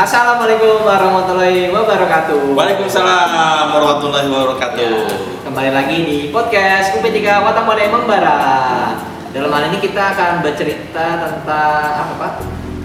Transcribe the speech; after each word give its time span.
Assalamualaikum 0.00 0.80
warahmatullahi 0.88 1.68
wabarakatuh. 1.68 2.56
Waalaikumsalam 2.56 3.68
warahmatullahi 3.68 4.32
wabarakatuh. 4.32 4.80
Ya, 4.80 4.96
kembali 5.44 5.70
lagi 5.76 5.96
di 6.08 6.18
podcast 6.32 6.96
UP3 6.96 7.20
Watamone 7.20 7.84
Membara. 7.92 8.40
Dalam 9.36 9.52
hal 9.52 9.68
ini 9.68 9.76
kita 9.76 10.16
akan 10.16 10.40
bercerita 10.40 11.20
tentang 11.20 11.84
apa 12.00 12.12
Pak? 12.16 12.32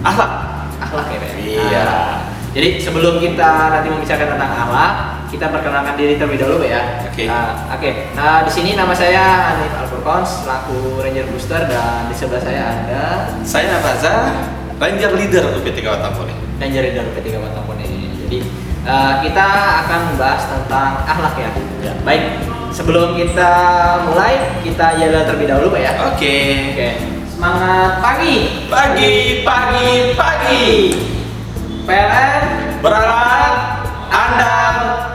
Akhlak. 0.04 0.30
Akhlak 0.76 1.06
ya 1.08 1.18
Pak? 1.24 1.30
Iya. 1.40 1.82
Nah, 1.88 2.14
jadi 2.52 2.84
sebelum 2.84 3.16
kita 3.16 3.48
nanti 3.72 3.88
membicarakan 3.88 4.36
tentang 4.36 4.52
akhlak, 4.52 4.92
kita 5.32 5.46
perkenalkan 5.48 5.96
diri 5.96 6.20
terlebih 6.20 6.36
dahulu 6.44 6.56
Pak 6.60 6.68
ya. 6.68 6.82
Oke. 7.00 7.24
Nah, 7.32 7.48
Oke. 7.80 7.90
Nah 8.12 8.44
di 8.44 8.52
sini 8.52 8.76
nama 8.76 8.92
saya 8.92 9.56
Hanif 9.56 9.72
Alfurkons, 9.72 10.44
selaku 10.44 11.00
Ranger 11.00 11.24
Booster 11.32 11.64
dan 11.64 12.12
di 12.12 12.14
sebelah 12.20 12.44
saya 12.44 12.84
ada 12.84 13.32
Saya 13.40 13.72
Nafaza, 13.72 14.14
Ranger 14.76 15.16
Leader 15.16 15.64
UP3 15.64 15.80
Watampone. 16.56 16.60
Ranger 16.60 16.82
Leader 16.82 17.04
P3 17.12 17.28
Watamone. 17.36 17.86
Jadi 18.26 18.38
eh, 18.86 19.12
kita 19.28 19.46
akan 19.84 20.00
membahas 20.12 20.42
tentang 20.48 20.90
akhlak 21.04 21.34
ya. 21.36 21.50
Ya. 21.84 21.92
Baik, 22.02 22.24
sebelum 22.72 23.14
kita 23.16 23.52
mulai, 24.08 24.60
kita 24.64 24.96
jalan 24.96 25.22
terlebih 25.28 25.48
dahulu 25.52 25.66
Pak 25.76 25.80
ya. 25.80 25.92
Oke. 26.12 26.36
Oke. 26.72 26.88
Semangat 27.28 28.00
pagi. 28.00 28.64
Pagi, 28.72 29.44
pagi, 29.44 29.88
pagi. 30.16 30.66
PLN 31.86 32.44
Berharap 32.82 33.54
Anda 34.10 34.56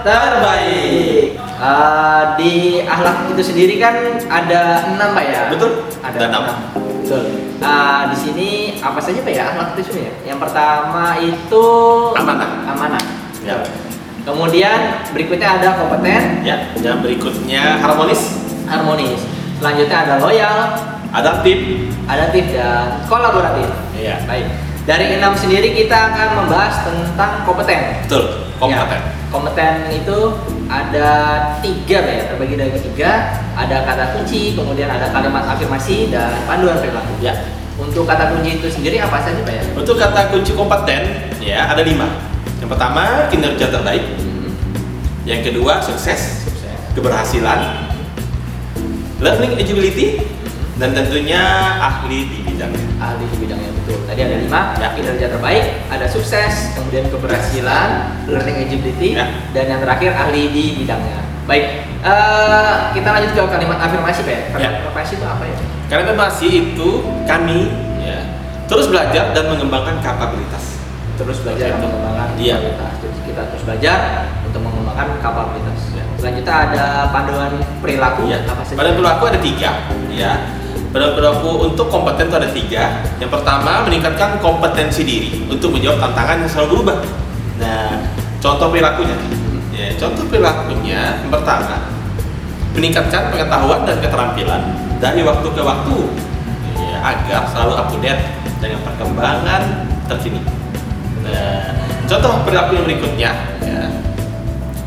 terbaik. 0.05 1.41
Eh, 1.62 2.23
di 2.41 2.54
akhlak 2.82 3.30
itu 3.38 3.44
sendiri 3.54 3.77
kan 3.77 3.94
ada 4.26 4.82
enam 4.90 5.13
pak 5.13 5.26
ya? 5.30 5.41
Betul. 5.54 5.85
Ada 6.02 6.34
enam. 6.34 6.44
Betul. 7.12 7.28
Eh, 7.60 8.02
di 8.08 8.18
sini 8.18 8.50
apa 8.80 8.96
saja 9.04 9.20
pak 9.20 9.34
ya 9.36 9.44
akhlak 9.52 9.68
itu 9.76 9.82
sebenarnya? 9.92 10.13
Yang 10.32 10.40
pertama 10.48 11.05
itu 11.20 11.66
Amanah. 12.16 12.49
Amanah. 12.72 13.04
Ya. 13.44 13.60
Kemudian 14.24 15.04
berikutnya 15.12 15.60
ada 15.60 15.76
kompeten, 15.76 16.46
Ya, 16.46 16.72
yang 16.80 17.04
berikutnya 17.04 17.84
harmonis, 17.84 18.40
harmonis. 18.70 19.20
Selanjutnya 19.60 19.98
ada 20.08 20.13
loyal, 20.24 20.58
adaptif. 21.12 21.90
adaptif 22.08 22.54
dan 22.55 23.02
kolaboratif. 23.12 23.68
Iya. 23.98 24.24
Baik. 24.24 24.48
Dari 24.88 25.20
enam 25.20 25.35
sendiri 25.35 25.76
kita 25.76 26.16
akan 26.16 26.46
membahas 26.46 26.85
tentang 26.88 27.44
kompeten. 27.44 28.07
Betul, 28.07 28.55
kompeten. 28.55 29.02
Ya, 29.04 29.12
kompeten 29.34 29.74
itu 29.90 30.18
ada 30.72 31.10
tiga 31.60 32.00
ya, 32.00 32.32
terbagi 32.32 32.55
dari 32.55 32.72
tiga. 32.80 33.44
Ada 33.52 33.84
kata 33.84 34.16
kunci, 34.16 34.55
kemudian 34.55 34.88
ada 34.88 35.12
kalimat 35.12 35.44
afirmasi 35.44 36.08
dan 36.08 36.32
panduan 36.48 36.80
perilaku. 36.80 37.20
Ya. 37.20 37.36
Untuk 37.76 38.08
kata 38.08 38.32
kunci 38.32 38.63
itu 38.63 38.68
sendiri 38.72 39.04
apa 39.04 39.20
saja 39.20 39.44
Pak 39.44 39.52
ya? 39.52 39.63
Untuk 39.76 40.00
kata 40.00 40.32
kunci 40.32 40.55
kompeten, 40.55 41.04
ya 41.44 41.68
ada 41.68 41.84
lima. 41.84 42.08
Yang 42.63 42.70
pertama 42.72 43.28
kinerja 43.28 43.68
terbaik, 43.68 44.05
Hmm, 44.22 44.54
yang 45.28 45.44
kedua 45.44 45.84
sukses, 45.84 46.46
sukses. 46.48 46.78
keberhasilan, 46.96 47.90
learning 49.20 49.60
agility, 49.60 50.24
dan 50.80 50.90
tentunya 50.91 51.41
ahli 51.77 52.27
di 52.27 52.40
bidangnya. 52.48 52.86
Ahli 52.98 53.24
di 53.27 53.38
bidangnya 53.38 53.70
betul. 53.76 53.98
Tadi 54.08 54.20
ada 54.22 54.36
lima, 54.40 54.62
Ya. 54.80 54.90
kinerja 54.96 55.28
terbaik, 55.30 55.66
ada 55.88 56.05
sukses, 56.08 56.72
kemudian 56.74 57.05
keberhasilan, 57.12 57.90
learning 58.28 58.58
agility, 58.68 59.10
Ya. 59.18 59.28
dan 59.52 59.66
yang 59.68 59.80
terakhir 59.84 60.16
ahli 60.16 60.52
di 60.52 60.63
bidangnya. 60.84 61.20
Baik, 61.50 61.66
eh, 62.05 62.76
kita 62.94 63.10
lanjut 63.12 63.32
ke 63.34 63.41
kalimat 63.50 63.78
afirmasi 63.82 64.19
Pak. 64.24 64.31
ya. 64.31 64.41
Kalimat 64.53 64.62
Ya. 64.62 64.80
afirmasi 64.86 65.13
itu 65.18 65.25
apa 65.25 65.44
ya? 65.44 65.58
Karena 65.91 66.12
masih 66.16 66.52
itu 66.72 66.90
kami 67.28 67.59
ya, 68.00 68.19
terus 68.66 68.88
belajar 68.88 69.35
dan 69.35 69.44
mengembangkan 69.50 70.00
kapabilitas. 70.00 70.80
terus 71.22 71.38
belajar 71.46 71.78
Oke. 71.78 71.85
mengembangkan 71.85 72.30
Iya. 72.34 72.56
kapabilitas. 72.58 72.94
Terus 72.97 73.18
kita 73.30 73.41
terus 73.53 73.63
belajar 73.69 73.97
untuk 74.41 74.62
mengembangkan 74.66 75.07
kapabilitas. 75.22 75.79
Ya. 75.94 76.03
Selanjutnya 76.18 76.56
ada 76.66 76.85
panduan 77.13 77.51
perilaku. 77.78 78.25
Ya. 78.25 78.41
Apa 78.50 78.66
saja? 78.66 78.78
Pada 78.81 78.90
perilaku 78.97 79.24
ada 79.29 79.38
tiga, 79.38 79.69
ya. 80.09 80.34
Perilaku 80.91 81.72
untuk 81.72 81.88
kompeten 81.88 82.28
itu 82.28 82.35
ada 82.35 82.50
tiga. 82.52 82.84
Yang 83.16 83.31
pertama 83.40 83.88
meningkatkan 83.88 84.44
kompetensi 84.44 85.07
diri 85.07 85.47
untuk 85.47 85.72
menjawab 85.72 86.03
tantangan 86.03 86.44
yang 86.44 86.52
selalu 86.52 86.68
berubah. 86.75 86.97
Nah, 87.63 87.96
contoh 88.44 88.68
perilakunya, 88.68 89.16
ya, 89.72 89.96
contoh 89.96 90.28
perilakunya 90.28 91.24
yang 91.24 91.31
pertama 91.31 91.88
meningkatkan 92.75 93.31
pengetahuan 93.31 93.88
dan 93.88 94.03
keterampilan 94.03 94.62
dari 95.00 95.22
waktu 95.24 95.47
ke 95.47 95.62
waktu 95.63 95.97
ya, 96.75 96.97
agar 97.03 97.41
selalu 97.51 97.74
up 97.78 97.88
to 97.88 97.97
date 98.03 98.24
dengan 98.59 98.84
perkembangan 98.84 99.62
terkini. 100.12 100.44
Nah, 101.24 101.72
contoh 102.03 102.44
perilaku 102.44 102.81
yang 102.81 102.85
berikutnya, 102.90 103.31
ya, 103.63 103.80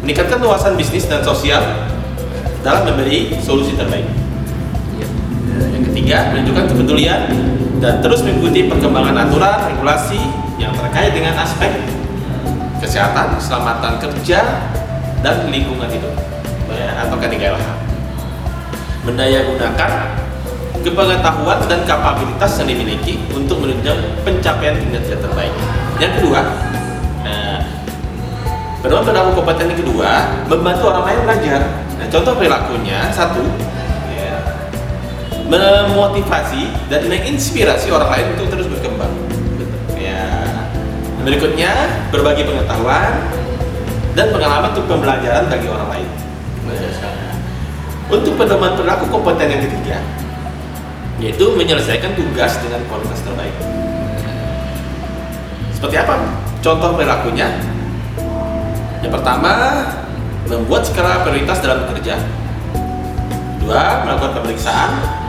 meningkatkan 0.04 0.36
luasan 0.42 0.76
bisnis 0.76 1.08
dan 1.08 1.24
sosial 1.24 1.64
dalam 2.60 2.84
memberi 2.92 3.40
solusi 3.40 3.72
terbaik. 3.72 4.04
Yang 5.58 5.82
ketiga, 5.92 6.34
menunjukkan 6.34 6.64
kepedulian 6.74 7.20
dan 7.82 8.00
terus 8.00 8.24
mengikuti 8.24 8.66
perkembangan 8.66 9.28
aturan, 9.28 9.70
regulasi 9.70 10.20
yang 10.56 10.72
terkait 10.72 11.12
dengan 11.12 11.34
aspek 11.38 11.74
kesehatan, 12.78 13.36
keselamatan 13.40 13.96
kerja, 13.96 14.40
dan 15.24 15.48
lingkungan 15.48 15.88
hidup 15.88 16.12
ya, 16.68 17.00
atau 17.06 17.16
KDGLH. 17.16 17.68
Mendaya 19.04 19.44
gunakan 19.48 19.90
kepengetahuan 20.84 21.64
dan 21.64 21.80
kapabilitas 21.88 22.60
yang 22.60 22.68
dimiliki 22.68 23.16
untuk 23.32 23.64
menunjang 23.64 23.96
pencapaian 24.20 24.76
kinerja 24.76 25.16
terbaik. 25.16 25.52
Yang 25.96 26.20
kedua, 26.20 26.40
nah, 27.24 27.56
pedoman 28.84 29.04
perilaku 29.08 29.30
kompeten 29.40 29.72
yang 29.72 29.80
kedua, 29.80 30.10
membantu 30.44 30.92
orang 30.92 31.04
lain 31.08 31.20
belajar. 31.24 31.60
Nah, 31.96 32.06
contoh 32.12 32.32
perilakunya 32.36 33.08
satu, 33.08 33.40
memotivasi 35.44 36.72
dan 36.88 37.04
menginspirasi 37.08 37.92
orang 37.92 38.10
lain 38.10 38.26
untuk 38.36 38.46
terus 38.56 38.66
berkembang. 38.68 39.12
Ya. 39.96 40.44
Berikutnya, 41.24 41.72
berbagi 42.12 42.44
pengetahuan 42.44 43.12
dan 44.12 44.26
pengalaman 44.32 44.72
untuk 44.76 44.86
pembelajaran 44.88 45.48
bagi 45.48 45.66
orang 45.68 45.88
lain. 45.90 46.08
Sekali. 46.74 47.22
Untuk 48.12 48.36
pedoman 48.36 48.76
perilaku 48.76 49.08
kompeten 49.08 49.48
yang 49.48 49.62
ketiga, 49.64 49.96
yaitu 51.20 51.44
menyelesaikan 51.56 52.12
tugas 52.12 52.60
dengan 52.60 52.84
kualitas 52.88 53.20
terbaik. 53.24 53.56
Seperti 55.72 55.96
apa? 56.00 56.14
Contoh 56.60 56.96
perilakunya. 56.96 57.48
Yang 59.00 59.12
pertama, 59.20 59.52
membuat 60.48 60.84
skala 60.84 61.24
prioritas 61.24 61.60
dalam 61.60 61.84
bekerja. 61.84 62.16
Dua, 63.64 64.04
melakukan 64.04 64.32
pemeriksaan. 64.40 65.23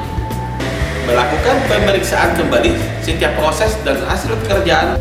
Melakukan 1.05 1.69
pemeriksaan 1.69 2.33
kembali 2.33 2.73
setiap 3.05 3.37
proses 3.37 3.77
dan 3.85 4.01
hasil 4.09 4.33
pekerjaan 4.41 4.97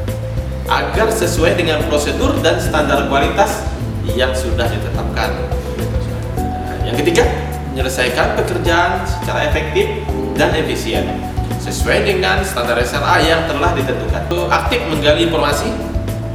agar 0.68 1.08
sesuai 1.08 1.56
dengan 1.56 1.80
prosedur 1.88 2.36
dan 2.44 2.60
standar 2.60 3.08
kualitas 3.08 3.64
yang 4.12 4.36
sudah 4.36 4.68
ditetapkan. 4.68 5.32
Yang 6.84 6.96
ketiga, 7.00 7.24
menyelesaikan 7.72 8.36
pekerjaan 8.36 9.00
secara 9.08 9.48
efektif 9.48 10.04
dan 10.36 10.52
efisien 10.52 11.08
sesuai 11.64 12.04
dengan 12.04 12.44
standar 12.44 12.76
SLA 12.84 13.24
yang 13.24 13.48
telah 13.48 13.72
ditentukan. 13.72 14.28
Aktif 14.52 14.84
menggali 14.92 15.32
informasi 15.32 15.72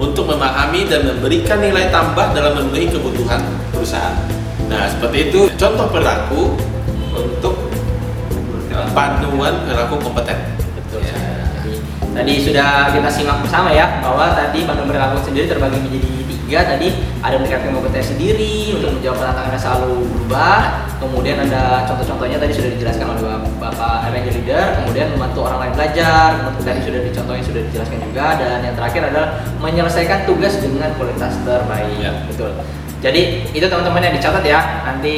untuk 0.02 0.34
memahami 0.34 0.90
dan 0.90 1.06
memberikan 1.06 1.62
nilai 1.62 1.94
tambah 1.94 2.34
dalam 2.34 2.58
memenuhi 2.58 2.90
kebutuhan 2.90 3.46
perusahaan. 3.70 4.18
Nah, 4.66 4.90
seperti 4.90 5.30
itu 5.30 5.46
contoh 5.54 5.86
perilaku 5.94 6.58
untuk 7.14 7.69
panduan 8.96 9.54
perilaku 9.66 9.96
kompeten. 10.02 10.38
Betul. 10.78 11.02
Ya. 11.06 11.18
Jadi 11.60 11.78
tadi 12.10 12.34
sudah 12.42 12.90
kita 12.92 13.10
simak 13.10 13.38
bersama 13.46 13.70
ya 13.70 14.02
bahwa 14.02 14.34
tadi 14.34 14.66
panduan 14.66 14.90
perilaku 14.90 15.22
sendiri 15.22 15.46
terbagi 15.46 15.78
menjadi 15.78 16.10
tiga 16.50 16.66
tadi 16.66 16.90
ada 17.22 17.38
meningkatkan 17.38 17.78
kompetensi 17.78 18.18
diri 18.18 18.74
untuk 18.74 18.98
menjawab 18.98 19.22
tantangan 19.22 19.54
yang 19.54 19.62
selalu 19.62 19.94
berubah 20.10 20.60
kemudian 20.98 21.38
ada 21.46 21.86
contoh-contohnya 21.86 22.42
tadi 22.42 22.54
sudah 22.58 22.70
dijelaskan 22.74 23.06
oleh 23.06 23.22
bapak 23.62 24.10
Ranger 24.10 24.34
Leader 24.34 24.66
kemudian 24.82 25.14
membantu 25.14 25.46
orang 25.46 25.60
lain 25.62 25.74
belajar 25.78 26.42
kemudian 26.42 26.66
tadi 26.66 26.82
sudah 26.82 27.02
dicontohnya 27.06 27.44
sudah 27.46 27.62
dijelaskan 27.70 27.98
juga 28.02 28.26
dan 28.42 28.58
yang 28.66 28.74
terakhir 28.74 29.02
adalah 29.14 29.30
menyelesaikan 29.62 30.20
tugas 30.26 30.54
dengan 30.58 30.90
kualitas 30.98 31.38
terbaik 31.46 32.02
Ya. 32.02 32.26
betul 32.26 32.50
jadi 33.00 33.22
itu 33.56 33.64
teman-teman 33.64 34.04
yang 34.04 34.16
dicatat 34.20 34.44
ya 34.44 34.60
nanti 34.84 35.16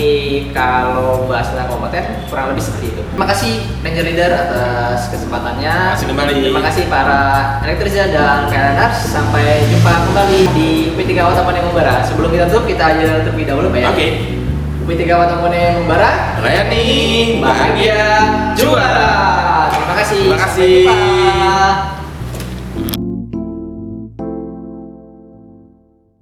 kalau 0.54 1.26
bahas 1.26 1.50
tentang 1.50 1.66
kompeten 1.66 2.04
kurang 2.30 2.54
lebih 2.54 2.62
seperti 2.62 2.94
itu 2.94 3.02
terima 3.02 3.26
kasih 3.26 3.54
Ranger 3.82 4.06
Leader 4.06 4.32
atas 4.32 5.10
kesempatannya 5.10 5.72
Terima 5.72 5.94
kasih 5.98 6.08
kembali. 6.08 6.34
Terima 6.42 6.62
kasih 6.64 6.84
para 6.88 7.22
elektrisian 7.66 8.10
dan 8.14 8.48
PLNers. 8.48 8.98
Sampai 9.10 9.66
jumpa 9.70 9.92
kembali 10.10 10.40
di 10.54 10.70
P3 10.96 11.12
Watamone 11.22 11.60
Membara. 11.62 12.06
Sebelum 12.06 12.30
kita 12.32 12.46
tutup, 12.50 12.66
kita 12.70 12.84
aja 12.96 13.26
terlebih 13.26 13.46
dahulu 13.50 13.68
Pak 13.74 13.80
ya. 13.82 13.88
Oke. 13.92 14.08
P3 14.88 15.02
Watamone 15.10 15.62
Membara. 15.82 16.12
Layani 16.42 16.86
bahagia 17.42 18.02
juara. 18.58 19.12
Terima 19.74 19.94
kasih. 19.98 20.22
Terima 20.26 20.38
Sampai 20.38 20.46
kasih. 20.46 20.76
jumpa. 20.86 21.21